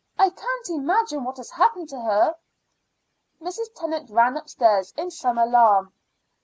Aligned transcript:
I 0.17 0.31
can't 0.31 0.67
imagine 0.71 1.23
what 1.23 1.37
has 1.37 1.51
happened 1.51 1.87
to 1.89 2.01
her." 2.01 2.35
Mrs. 3.39 3.67
Tennant 3.75 4.09
ran 4.09 4.35
upstairs 4.35 4.91
in 4.97 5.11
some 5.11 5.37
alarm. 5.37 5.93